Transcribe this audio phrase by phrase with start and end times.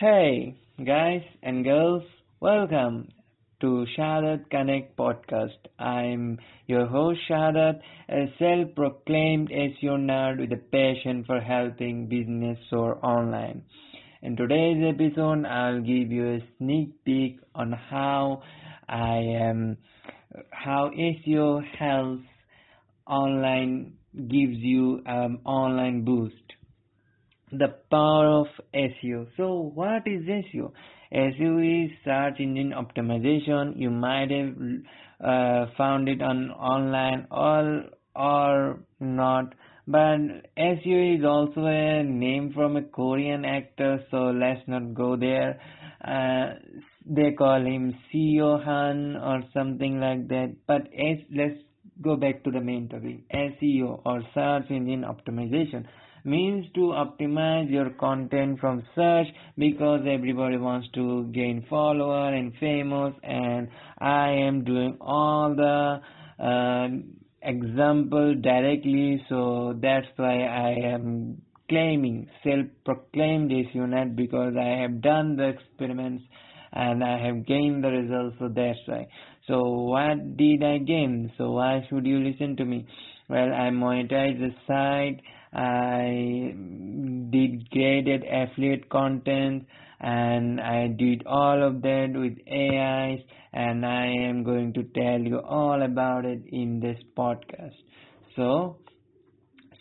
[0.00, 2.02] Hey, guys and girls,
[2.40, 3.08] welcome
[3.60, 5.58] to Sahadat Connect podcast.
[5.78, 12.98] I'm your host Sahadat, a self-proclaimed SEO nerd with a passion for helping business soar
[13.04, 13.62] online.
[14.22, 18.42] In today's episode, I'll give you a sneak peek on how
[18.88, 19.76] I am,
[20.50, 22.24] how SEO helps
[23.06, 26.34] online gives you an online boost
[27.52, 29.26] the power of SEO.
[29.36, 30.72] So, what is SEO?
[31.12, 33.74] SEO is search engine optimization.
[33.76, 34.54] You might have
[35.22, 39.54] uh, found it on online or or not,
[39.86, 40.18] but
[40.56, 44.04] SEO is also a name from a Korean actor.
[44.10, 45.60] So let's not go there.
[46.02, 46.54] Uh,
[47.04, 50.54] they call him Seo Han or something like that.
[50.66, 51.58] But as, let's
[52.00, 53.28] go back to the main topic.
[53.32, 55.86] SEO or search engine optimization
[56.24, 59.26] means to optimize your content from search
[59.58, 66.00] because everybody wants to gain follower and famous and I am doing all the
[66.42, 66.88] uh,
[67.42, 75.36] example directly so that's why I am claiming self-proclaimed SEO nerd because I have done
[75.36, 76.24] the experiments
[76.72, 79.06] and I have gained the results so that's why
[79.46, 82.86] so what did I gain so why should you listen to me
[83.28, 85.20] well I monetized the site
[85.54, 86.54] I
[87.30, 89.66] did graded affiliate content
[90.00, 93.20] and I did all of that with AIs
[93.52, 97.74] and I am going to tell you all about it in this podcast.
[98.34, 98.78] So,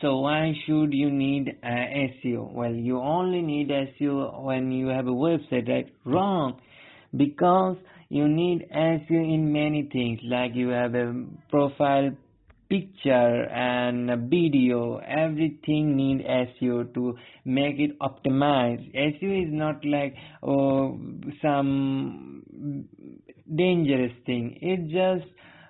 [0.02, 2.52] so why should you need uh, SEO?
[2.52, 5.88] Well, you only need SEO when you have a website, right?
[6.06, 6.60] Wrong.
[7.16, 7.78] Because
[8.10, 12.12] you need SEO in many things, like you have a profile
[12.72, 18.96] picture and a video everything need SEO to make it optimized.
[18.96, 20.98] SEO is not like oh,
[21.42, 22.44] some
[23.54, 24.58] dangerous thing.
[24.62, 25.30] It's just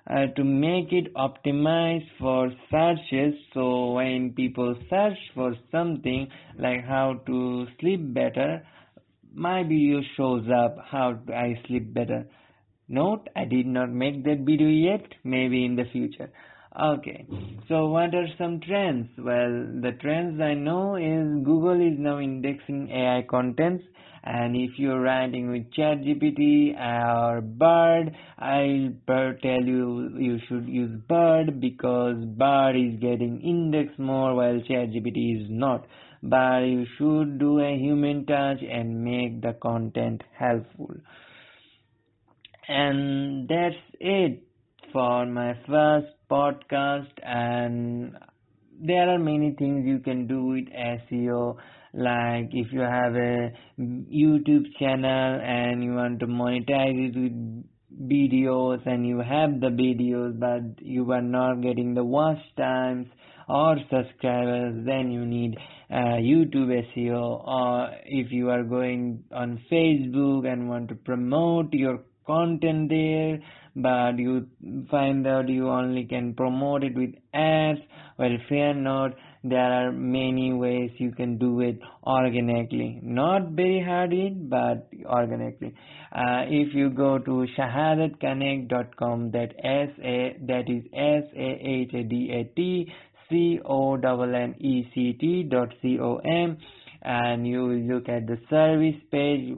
[0.10, 3.34] uh, to make it optimized for searches.
[3.54, 6.28] So when people search for something
[6.60, 8.64] like how to sleep better
[9.34, 12.26] my video shows up how I sleep better.
[12.88, 15.06] Note I did not make that video yet.
[15.24, 16.32] Maybe in the future
[16.80, 17.26] Okay,
[17.68, 19.10] so what are some trends?
[19.18, 23.84] Well, the trends I know is Google is now indexing AI contents,
[24.24, 31.60] and if you're writing with ChatGPT or Bard, I'll tell you you should use Bard
[31.60, 35.86] because Bard is getting indexed more while ChatGPT is not.
[36.24, 40.96] But you should do a human touch and make the content helpful.
[42.70, 44.44] And that's it
[44.92, 48.18] for my first podcast and
[48.80, 51.58] there are many things you can do with SEO
[51.94, 58.86] like if you have a YouTube channel and you want to monetize it with videos
[58.86, 63.08] and you have the videos but you are not getting the watch times
[63.50, 65.58] or subscribers then you need
[65.92, 72.00] uh, YouTube SEO or if you are going on Facebook and want to promote your
[72.26, 73.40] content there
[73.76, 74.48] but you
[74.90, 77.80] find out you only can promote it with ads.
[78.18, 83.00] Well fear not there are many ways you can do it organically.
[83.02, 85.74] Not very hard it but organically.
[86.12, 92.04] Uh, if you go to sahadatconnect.com that s a that is s a h a
[92.04, 92.94] d a t
[93.30, 96.58] c o n n e c t dot c o m
[97.02, 99.58] and you look at the service page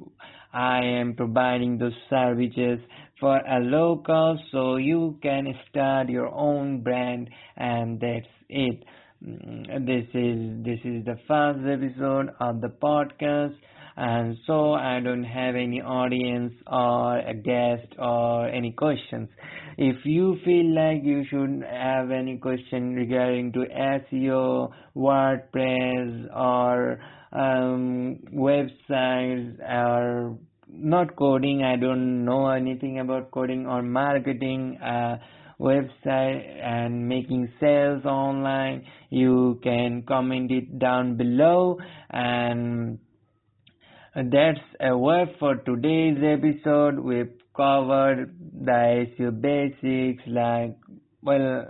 [0.53, 2.79] I am providing those services
[3.19, 8.83] for a local so you can start your own brand and that's it
[9.25, 13.55] mm, this is this is the first episode of the podcast
[13.95, 19.29] and so I don't have any audience or a guest or any questions.
[19.77, 26.99] If you feel like you should have any question regarding to SEO, WordPress or
[27.33, 28.19] um,
[28.63, 30.37] websites or
[30.67, 31.63] not coding.
[31.63, 34.79] I don't know anything about coding or marketing
[35.59, 38.85] website and making sales online.
[39.09, 41.77] You can comment it down below.
[42.09, 42.99] And
[44.15, 46.99] that's a word for today's episode.
[46.99, 48.35] We've covered
[48.65, 50.75] the SEO basics like
[51.21, 51.67] well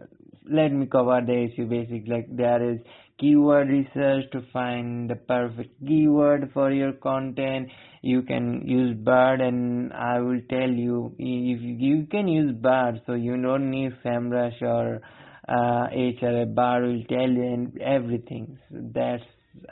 [0.50, 2.08] let me cover the SEO basics.
[2.08, 2.80] Like there is
[3.24, 7.70] keyword research to find the perfect keyword for your content.
[8.02, 13.14] You can use Bard and I will tell you if you can use Bard so
[13.14, 15.00] you don't need SEMrush or
[15.48, 18.60] uh, Ahrefs Bard will tell you everything.
[18.70, 19.24] So that's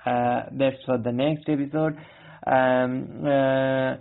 [0.06, 1.98] uh, that's for the next episode.
[2.48, 3.95] Um, uh,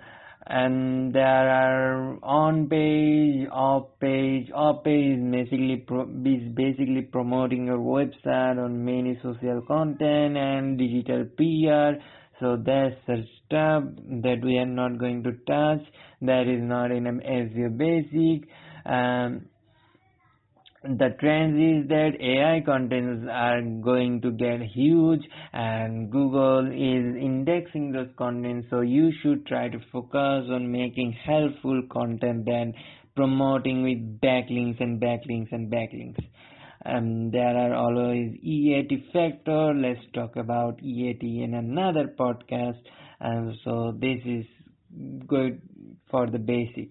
[0.50, 4.50] and there are on page, off page.
[4.52, 11.24] Off page basically pro- is basically promoting your website on many social content and digital
[11.36, 12.02] PR.
[12.40, 13.84] So that's the stuff
[14.24, 15.86] that we are not going to touch.
[16.22, 18.48] That is not in SEO basic.
[18.84, 19.49] Um,
[20.82, 25.20] the trend is that AI contents are going to get huge
[25.52, 31.82] and Google is indexing those contents so you should try to focus on making helpful
[31.92, 32.72] content than
[33.14, 36.24] promoting with backlinks and backlinks and backlinks.
[36.86, 39.74] Um, there are always EAT factor.
[39.74, 42.80] Let's talk about EAT in another podcast.
[43.20, 44.46] And so this is
[45.26, 45.60] good
[46.10, 46.88] for the basic.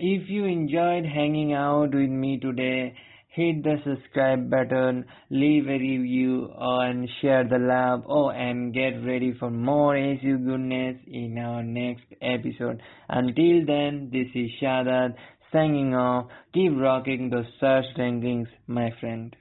[0.00, 2.94] If you enjoyed hanging out with me today,
[3.30, 8.04] hit the subscribe button, leave a review, and share the love.
[8.08, 12.80] Oh, and get ready for more SEO goodness in our next episode.
[13.08, 15.14] Until then, this is Sahadat
[15.52, 16.26] signing off.
[16.54, 19.34] Keep rocking those search rankings, my friend.